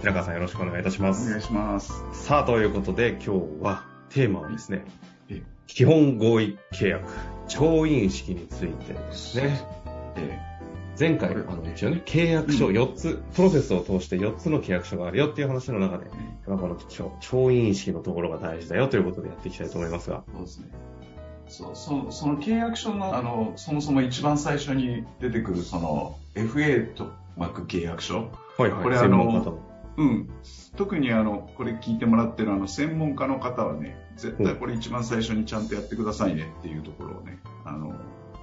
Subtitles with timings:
[0.00, 1.26] 白川さんよろしくお願いいたします。
[1.26, 1.92] お願いします。
[2.12, 4.84] さあ、ということで今日はテーマはですね
[5.28, 7.10] え、基本合意契約、
[7.48, 9.60] 調印式についてですね。
[10.16, 10.38] え
[10.98, 16.06] 前回、あの、一応ね、契約書4つ、プロセスを通して4つの契約書があるよっていう話の中で、
[16.46, 20.24] まあこの調調印式のところが大事だよということでやっていきたいと思いますが。
[20.32, 20.68] そうですね。
[21.48, 29.65] そうそのその契約書のあのそもそも一番最初に出てくるその FA と巻く契約書、はいはい、これあの。
[29.96, 30.30] うん、
[30.76, 37.94] 特にあのこれ聞いてもらってるあの専門家の方はね絶対これ一番最初にちゃんとやってくださいねっていうところをねあの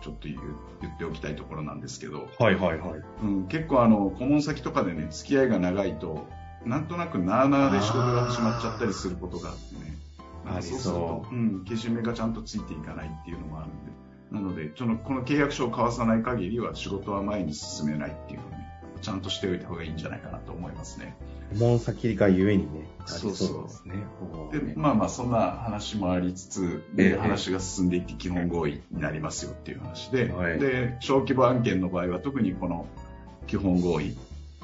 [0.02, 3.02] ちょっと言っておきたいところなんですけど、はいはいはい。
[3.24, 6.28] うん、結構あの顧問先とかでね付き合いが長いと
[6.66, 9.94] なんとなくなあなあで仕事が始まっちゃったりすることがあってね。
[10.46, 13.94] ありそうすると、うん、けじめがちゃんとついていかないっていうのもあるんで。
[14.34, 18.68] なのでそのこの契約書を交わさない限りは仕事は前に進めないっていうのをね
[19.02, 21.16] ちゃんとしておいた方がいいんじゃないかなと思いますね
[21.54, 23.96] 顧問先がゆえにね、ありそうそうですね。
[24.52, 32.88] でまあまあそんな話もありつつ、ええで話が進んでいって基本合意になりますよっていう話で,、はいで小規模案件の場合は特にこの
[33.48, 34.16] 基本合意っ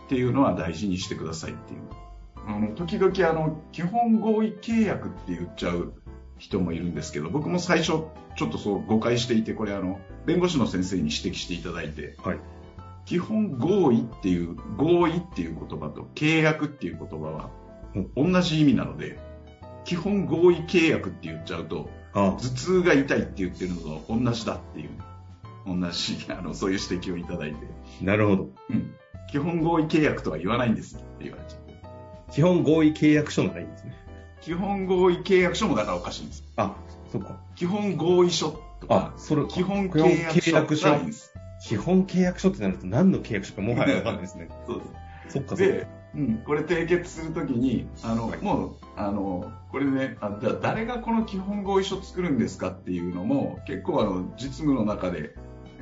[0.07, 1.79] ていうのは大事にしてくださいっていう
[2.47, 5.93] あの時々あの基本合意契約って言っちゃう
[6.37, 8.03] 人もいるんですけど僕も最初
[8.35, 12.39] ちょっとそう誤解していてこれあの弁護士の先生に指摘していただいてはい。
[13.09, 17.49] 基本合意っていう合意っていう言葉と契約っていう言葉は
[18.15, 19.17] 同じ意味なので
[19.83, 24.89] 基本合意契約って言っちゃうとあ頭痛が痛いって言ってるのと同じだっていう
[25.65, 27.57] 同じ あのそういう指摘をいただいて、
[28.03, 28.49] なるほど。
[28.69, 28.93] うん、
[29.31, 31.73] 基本合意契約とは言わないんですって言われちゃって
[32.31, 33.95] 基本合意契約書のがいいんですね。
[34.41, 36.75] 基本合意契約書もだからおかしいんですあ、
[37.11, 37.39] そっか。
[37.55, 44.49] 基本合意書とかあ、それ、基本契約書がいいんです基本契約書ってなると何の契約書かもはやわかんないですね。
[44.65, 44.91] そうです
[45.29, 45.73] そっかそっか。
[45.73, 55.35] で、うん、これ締結するときに、あの、はいもう、あの、これねあ、じゃあ誰がこの基本合意書作るんですかっていうのも、結構あの、実務の中で、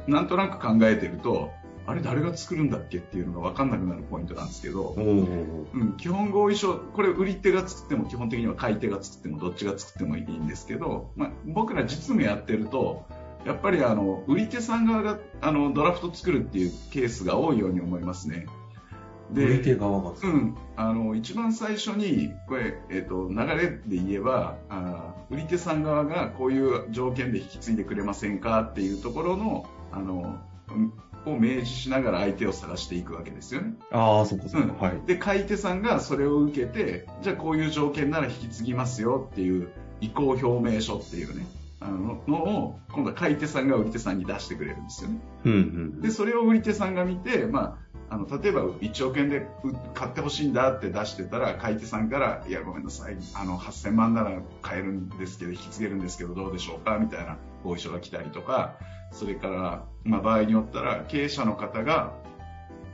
[0.07, 1.51] なんとなく考えてると、
[1.87, 13.05] あれ誰が作るんだっけっていうのが分かんなくなるポイントなんですけど、うん、基本合意書、これ売り手が作っても基本的には買い手が作ってもどっちが作ってもいいんですけど、まあ、僕ら実務やってると、
[13.45, 18.47] やっぱりあの売り手さん側があのドラフト作るっていうケースが多いように思いますね。
[19.33, 20.13] 売り手側が。
[20.21, 30.39] うん、あの一番最初にこれ、えっと流れで言えばあ売り手さん側がこういう条件で引き継いでくれませんかっていうところのあの
[30.69, 30.93] うん
[31.25, 33.73] を明示しながら相手を探していくわけですよね。
[33.91, 34.67] ああ、そっかそっか。
[34.67, 35.01] うんはい。
[35.05, 41.45] で買い手さんがそれを受けてじゃあこういう条件なら引き継ぎますよっていう意向表明書っていうね
[41.79, 45.19] あののを今度は買い手さんが売り手さんに出してくれるんですよね。
[45.45, 46.01] うんうん。
[46.01, 47.77] でそれを売り手さんが見て、ま
[48.09, 58.75] あ、あの例えば1億円でう買ってほしいんだって出してたら買い手さんからいやごめんなさいあの8000万なら買えるんですけど引き継げるんですけどどうでしょうかみたいな合意書が来たりとか
[59.11, 62.13] それから、まあ、場合によったら経営者の方が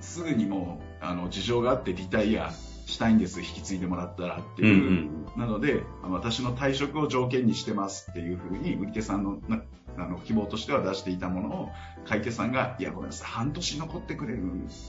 [0.02, 2.52] すぐにもうあの事情があってリタイア
[2.86, 4.76] したいんです引き継いでもらったらってうんいう。
[4.76, 5.26] うん。
[5.38, 9.62] なので、私の退職を条件にしてますっていうふうに、売り手さんのな
[9.98, 11.70] あの希望としては出していたものを、
[12.06, 14.44] 買い手さんが、いや、ごめんなさい、半年残ってくれる、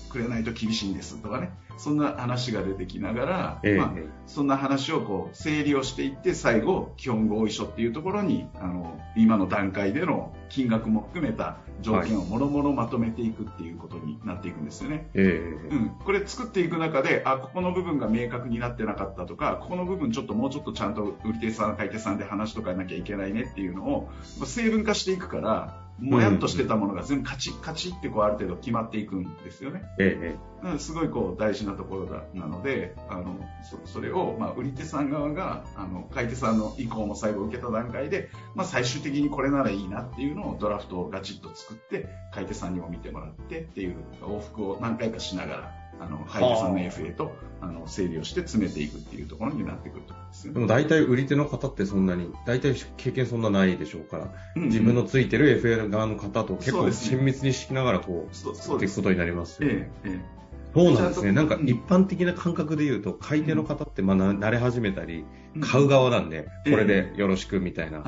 [0.09, 3.93] くれないと厳しいんですとかね、そんな話が出てきながら、ええまあ、
[4.27, 15.11] そんな話をこう整理をしていって、最後、基本合意書っていうところに、あの、今の段階での金額も含めた条件をもろもろまとめていくっていうことになっていくんですよね。
[15.15, 15.75] ええ。
[15.75, 24.09] うん、これ作っていく中で、あ、ここの部分が明確になってなかったとか、ここの部分ちょっともうちょっとちゃんと売り手さん、買い手さんで話しとかなきゃいけないねっていうのを、
[24.39, 29.83] まあ成分化していくから、もやっとしてたものが全部カチッカチッってこうある程度決まっていくんですよね。
[29.99, 50.55] ええうんすごいこう大事なところだなので、あのそそれを、まあ、売り手さん側があの買い手さんの意向も最後受けた段階で、まあ、最終的にこれならいいなっていうのをドラフトをガチッと作って買い手さんにも見てもらってっていう往復を何回かしながらあの買い手さんの FA とあの整理をして詰めていくっていうところになってくると思うんですよね。
[50.55, 59.91] でも大体売り手の方ってそんなに、大体経験そんなないでしょうから、うん自分のついてる FA 側の方と結構親密にしながらこう、そう作そうですっていくことになりますよね。
[60.05, 60.45] ええええ
[60.75, 61.31] そうなんですね。
[61.31, 65.25] なんか一般的な感覚で言うと、買い手の方ってまあな慣れ始めたり、
[65.55, 68.03] うん買う側なんで、ええこれでよろしくみたいな。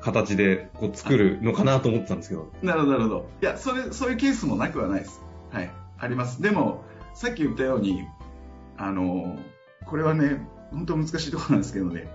[0.00, 2.52] 形でこう作るのかなと思ってたんですけど。
[2.62, 3.28] なるほど、なるほど。
[3.42, 5.22] いや、それ、そういうケースもなくはないです。
[5.50, 5.70] はい。
[5.98, 6.40] あります。
[6.40, 6.84] でも、
[7.18, 8.06] さっき言ったように、
[8.76, 9.36] あの、
[9.86, 12.06] これはね、本当難しいところなんですけどね、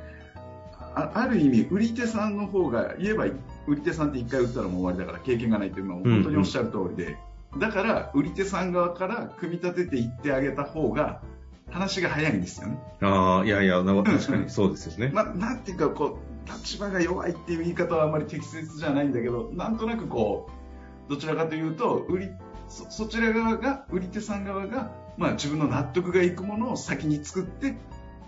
[0.96, 3.26] あある意味、売り手さんの方が、言えば、
[3.68, 7.18] 売り手さんって一回売ったらもう終わりだから経験がないっていうのは本当におっしゃる通りで、
[7.60, 11.22] だから、売り手さん側から組み立てていってあげた方が、
[11.70, 12.80] 話が早いんですよね。
[13.02, 15.12] ああ、いやいや、な確かにそうですよね。
[15.14, 16.18] まあ、なんていうかこ
[16.48, 20.63] う立場が弱いっていう言い方はあまり適切じゃないんだけどなんとなくこう
[21.10, 22.30] どちらかというと売り
[22.70, 27.76] そそちら側が売り手さん側が、まあ、自分の納得がいくものを先に作って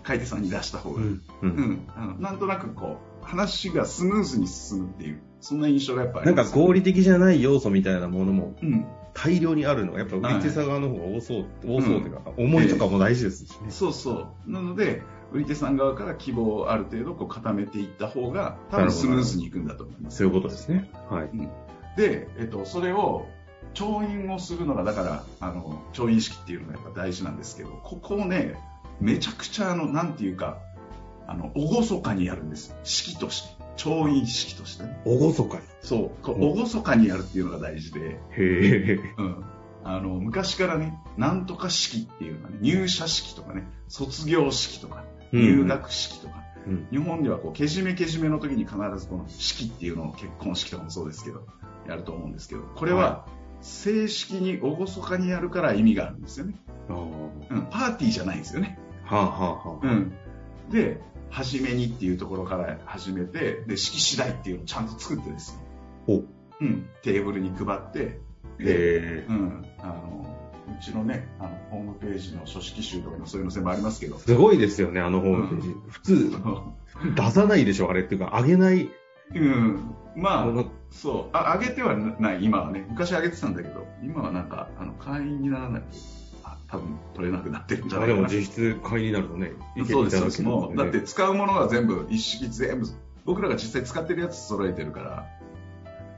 [0.02, 1.04] 買い手さんに出した方が、うん。
[1.06, 1.22] う。
[1.42, 13.70] うんんあのなんとなくこう話がスムーズに進むっていうそんな印象がやっぱあなんか合理的じゃない要素みたいなものもうん、大量にあるのが、やっぱ売り手さん側の方が多そう、多そうというか、思いとかも大事ですしね。
[13.70, 15.02] そうそうなので
[15.32, 20.90] 売り手さん側から希望をある程度こう固めていった方が多分スムーズにいくんだと思いますそういうことですね。
[21.10, 21.30] はい。
[21.96, 23.26] で、えっと、それを
[23.74, 28.58] 調印をするのがだからあの調印式っていうのがやっぱ大事なんですけどここをね
[29.00, 30.58] めちゃくちゃあのなんていうか
[31.26, 32.74] あの厳かにやるんです。
[32.84, 33.56] 式として。
[33.76, 34.84] 調印式として。
[34.84, 35.62] ねおごそかに。
[35.82, 36.54] そう。
[36.54, 39.00] 厳かにやるっていうのが大事で、へえ。
[39.18, 39.44] うん、
[39.84, 46.86] あの昔からねなんとか式っていうのはね入社式とかね卒業式とか入学式とか、うん。
[46.90, 51.44] 日本ではこうけじめけじめの時に必ずこの式っていうのを結婚式とかもそうですけど
[51.88, 53.26] やると思うんですけどこれは
[53.60, 56.54] 正式に厳かにやるから意味があるんですよね。
[56.88, 59.86] うん、パーティーじゃないんですよね、はあはあはあ。
[59.86, 60.12] うん、
[60.70, 61.00] で
[61.30, 65.58] 初めにっていうところから始めてで式次第っていうのをちゃんと作ってです
[66.06, 66.22] およ、
[66.60, 68.20] うん、テーブルに配って
[68.58, 69.24] で。
[69.28, 70.26] うん、あの
[70.66, 75.74] うちのねあのホームページの書式集とかそういうの全部ありますけどすごいですよね、あのホームページ。
[75.88, 76.32] 普通、
[77.14, 78.90] 出さないでしょ、あれっていうか、あげない。
[79.34, 82.86] うん、まあそう、あ、上げてはない、今はね。
[82.88, 85.88] 昔上げてたんだけど、今はなんか、あの、会員にならないと、
[86.44, 88.26] あ、多分取れなくなってるんじゃないかな。
[88.26, 89.52] あでも実質会員になるとね、
[89.88, 90.42] そうです、そうです。
[90.42, 92.86] もう、だって使うものは全部、一式全部、
[93.24, 95.26] 僕らが実際使ってるやつ揃えてるから。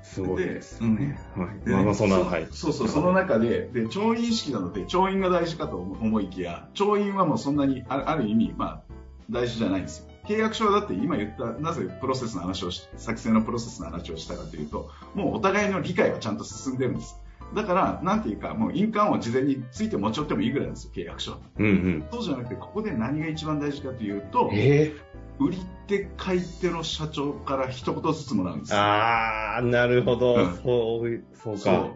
[0.03, 1.19] すごいですうんね。
[1.37, 1.67] はい。
[1.67, 2.47] でまあまあ、そんな、はい。
[2.51, 8.83] そうそう、その中で、で、調印式なので、調印が大事かと思いきや、調印はもうそんなに、あある意味、まあ、
[9.29, 10.08] 大事じゃないんですよ。
[10.29, 17.19] 契約書はだって今言った、なぜプロセスの話をし、作成のプロセスの話をしたかというと、もうお互いの理解はちゃんと進んでるんです。
[17.55, 21.39] だから、なんていうか、もう印鑑を事前について持ち寄ってもいいぐらいですよ、契約書は。
[21.59, 22.05] うんうん。
[22.13, 24.93] そうじゃなくて、ここで何が一番大事かというと、え
[25.39, 28.75] 売り手、買い手の社長から一言ずつもらうんです。
[28.75, 30.35] あー、なるほど。
[30.35, 31.91] うんそうそうか。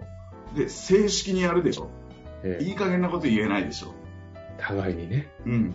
[0.56, 1.90] で、正式にやるでしょ。
[2.44, 3.93] えーいい加減なこと言えないでしょ。
[4.58, 5.29] 互いにね。
[5.44, 5.75] うん。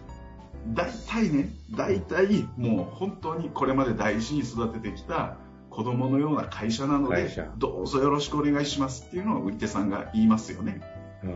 [0.74, 5.38] 大体ね、大体もう本当にこれまで大事に育ててきた
[5.70, 10.82] 子供のような会社なのでどうぞよろしくお願いしますっていうのを売り手さんが言いますよね。
[11.24, 11.28] う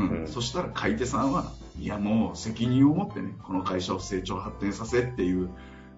[0.00, 0.02] ん。
[0.02, 0.20] うん。
[0.20, 5.48] うんそしたら買い手さんは、いやもう責任を持ってね、この会社を成長発展させっていう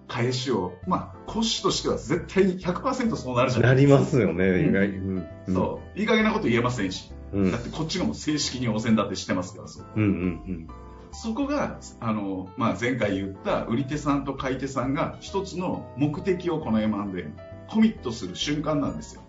[0.07, 3.99] 返しを、まあ、コシとしては絶対に100%そうなるじゃなないりですか。
[4.01, 4.87] ますよね、うん意外。
[4.87, 5.27] うん。
[5.47, 5.99] うんそう。
[5.99, 7.11] いい加減なこと言えませんし。
[7.33, 7.51] うん。
[7.51, 9.85] だってこっちがもう正式にお膳立てしてますから、そう。
[9.95, 10.67] うんうん
[11.11, 17.31] そこが、あの、まあ、前回言った売り手さんと買い手さんが一つの目的をこの M&A
[17.67, 19.20] コミットする瞬間なんですよ。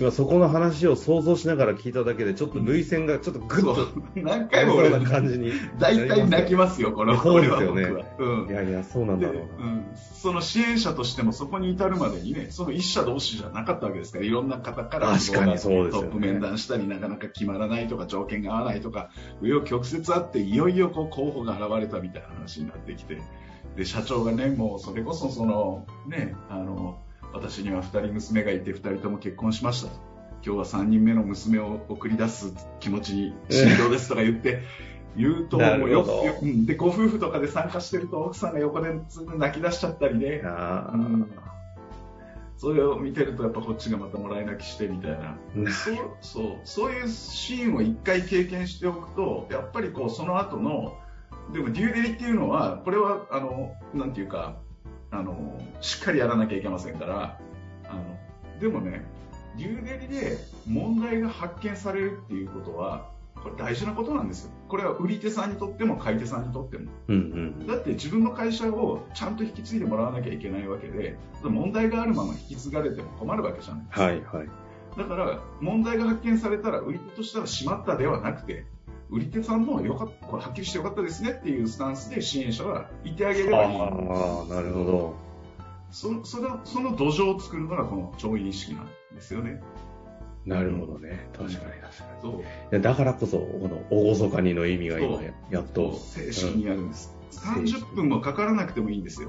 [0.00, 3.88] 今そこの話を想像しながら聞いただけで、ちょっと類線がちょっとグッと。
[4.14, 5.50] 何回も俺な感じに。
[5.78, 8.06] 大体泣きますよ、この、そうですよね。
[8.18, 8.52] うんい。
[8.52, 9.66] やいや、そうなんで、だろうな。
[9.66, 19.10] うん、その支援者としてもそこに至るまでにね、その一社同士じゃなかったわけですから、いろんな方から確かにそうですよねトップ面談したり、なかなか決まらないとか、条件が合わないとか、
[19.42, 23.20] 紆余曲折あって、いよいよこう候補が現れたみたいな話になってきて、
[23.76, 26.98] で、社長がね、もうそれこそその、ね、あの、
[27.32, 30.08] 私には二人娘がいて、二人とも結婚しましたと。
[30.44, 34.62] 今日は三人目の娘を送り出す気持ちに心境ですとか言って、
[35.16, 36.04] 言うと、なるもうよ
[36.64, 39.00] で、ご夫婦とかで参加してると、奥さんが横で
[39.36, 41.30] 泣き出しちゃったりね、あうん
[42.58, 45.30] それを見てると、やっぱこっちがまたもらい泣きしてみたいな。
[45.30, 45.36] あ。
[45.70, 50.96] そうそうそういうシーンを一回経験しておくと、やっぱりこうその後の、
[51.52, 54.56] でもデューデリっていうのは、これはあのなんていうか
[55.10, 57.38] あの、しっかりやらなきゃいけませんから、
[57.88, 58.02] あの
[58.60, 59.04] でもね、
[59.56, 63.10] デューデリで問題が発見されるっていうことは、
[63.42, 64.50] これ大事なことなんですよ。
[64.68, 66.90] これは売り手さんにとっても買い手さんにとっても。
[67.08, 67.16] うん
[67.58, 67.66] うん。
[67.66, 74.04] だって自分の会社をちゃんと引き継いでもらわなきゃいけないわけで、問題があるまま引き継がれても困るわけじゃないですか。
[74.04, 74.48] はいはい。
[74.96, 78.66] だから、問題が発見されたら、売り手としたらしまったではなくて、
[79.10, 83.78] 売り手さんもよかった、これはっきりしてよかったですねっていうスタンスで支援者はいてあげればいい。
[83.78, 85.14] ああ、なるほど。
[85.90, 89.62] そのそのその土壌を作るのがこの調印式なんですよね。
[90.44, 91.28] なるほどね。
[91.32, 91.90] 確かに確かに。
[92.22, 92.80] そう。
[92.80, 95.98] だからこそ、この、おごそかにの意味が今やっと。
[95.98, 97.12] 正式にやるんです。
[97.12, 99.28] うん30分もかからなくてもいいんですよ。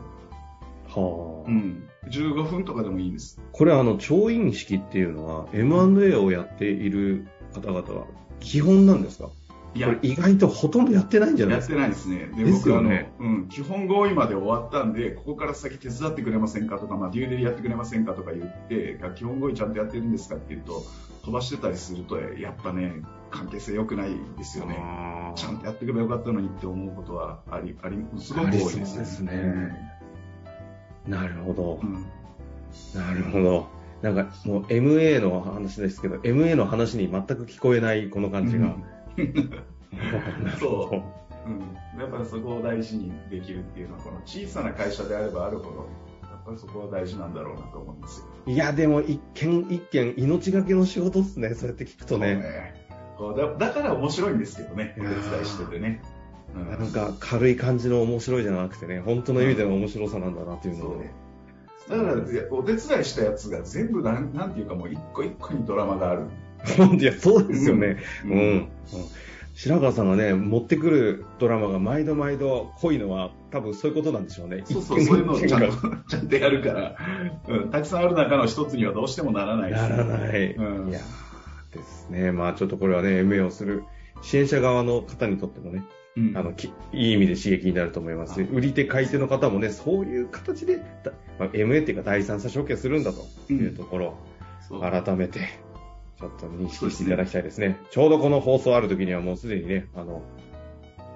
[0.87, 1.49] はあ。
[1.49, 1.87] うん。
[2.09, 3.39] 15分とかでもいいんです。
[3.51, 8.07] これあの、調印式っていうのは、M&A をやっている方々は、
[8.39, 9.29] 基本なんですか？
[9.75, 12.17] いこれ意外とほとんどやってないんじゃないやってですかないですね。
[12.35, 20.83] で、でねうん、基本合意まで終わったんで、ここから先手伝ってくれませんかとか、まあ、デューデリやってくれませんかとか言って、基本合意ちゃんとやってるんですかって言うと、
[21.23, 24.75] 飛ばしてたりすると、やっぱね、関係性良くないですよね。
[25.35, 29.89] ちゃんとやってくればよかったのにって思うことはあり、あり、すごく多いですですね
[31.07, 31.85] なるほどう。
[31.85, 32.05] ん。
[32.95, 33.67] なるほど。
[34.01, 38.67] なんかもう MA の話ですけど、MA の話に全く聞こえないこの感じが。
[38.67, 38.79] なる
[40.59, 45.87] ほどうん、やっぱりそこを大事にできるっていうのは、この小さな会社であればあるほど、
[46.23, 48.25] やっぱりそこは大事なんだろうなと思うんですよ。
[48.45, 51.53] いや、でも一件一件命がけの仕事っすね。
[51.55, 52.73] そうやって聞くとね。
[53.17, 56.01] そうねだだから面白いんですけどね、お手伝いしててね。
[56.03, 56.19] うん
[56.55, 61.11] なんか軽い感じの面白いじゃなくてね、本当の意味での面白さなんだなっていうのをね。
[61.87, 62.13] だから、
[62.51, 66.23] お手伝いしたやつが全部なん、なんていうかもう一個一個にドラマがある。
[66.99, 67.97] いや、そうですよね。
[68.25, 68.37] ううん。
[68.37, 68.41] ん。
[68.41, 68.69] うん。
[69.53, 74.63] 白川さんがね、持ってくるドラマが毎度毎度濃いのは、多分そういうことなんでしょうね。
[74.63, 76.95] そうそう、そういうのをちゃん一と、 ちゃんとやるから、
[77.47, 79.89] うん、たくさんある中の一つにはどうしてもならない見です。
[79.89, 80.53] ならない。
[80.53, 80.89] うん。
[80.89, 82.31] いやーですね。
[82.31, 83.83] まあちょっとこれはね、MA をする
[84.21, 85.83] 支援者側の方にとってもね、
[86.15, 86.37] うん。
[86.37, 88.35] あの、きいい意味で刺激になると思います。
[88.35, 94.17] し、売り手買い手の方もね、そういう形で、だまあ、MA っていうか第三者承継するんだというところ
[94.71, 94.79] う。
[94.79, 95.41] 改めて、
[96.19, 97.77] ちょっと認識していただきたいですね。
[97.91, 100.21] ちょうどこの放送ある時にはもうすでにね、あの、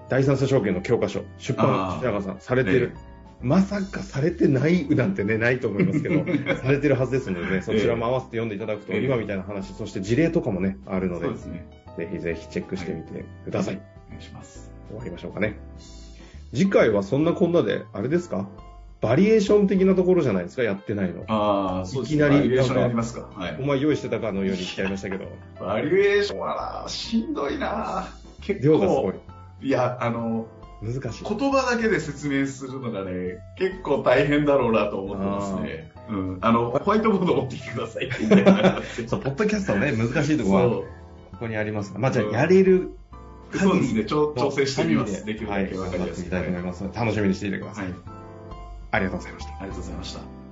[0.09, 2.93] 第三者証券の教科書、出版あー、白川さん、されてる。
[3.41, 6.23] まさかされてない なんてね、ないと思いますけど、
[6.55, 11.67] されてるはずですのでね、そちらも合わせて読んでいただくと、ええ今みたいな話、そして事例とかもね、あるのでですね。
[11.97, 13.81] ぜひぜひチェックしてみてください。
[14.07, 14.71] お願いします。
[14.87, 15.57] 終わりましょうかね。
[16.53, 18.47] 次回はそんなこんなで、あれですか
[19.03, 21.25] バリエーション的なところじゃないですか、やってないの。
[21.27, 22.25] ああ、そうですね。
[22.25, 23.29] いきなりバリエーションやりますか？
[23.35, 23.65] はいお。
[23.65, 25.25] 前用意してたかのように言っちゃいましたけど、
[25.59, 28.07] バリエーションはな、しんどいな。
[28.39, 29.19] 結量がすごい構。。
[29.61, 30.47] いや、あの、
[30.81, 31.25] 難しい。
[31.27, 35.91] 言葉だけで説明するのがね、結構大変だろうなと思ってますね。
[36.09, 36.37] うん。
[36.39, 38.43] あの、ホワイトボード持ってきてくださいって言って
[39.07, 40.85] そう、ポッドキャストのね、難しいところは、そこ
[41.41, 42.91] こにありますが、まあじゃあ、うんやれる
[43.53, 44.05] うそうですね。
[44.05, 45.25] 調調整してみます。
[45.25, 46.29] でできるはい、だけわかりやすく。
[46.31, 46.99] 頑張ってい。
[46.99, 47.85] 楽しみにしていてください。
[47.85, 47.93] はい。
[48.93, 49.51] ありがとうございました。
[49.59, 50.42] ありがとうございました。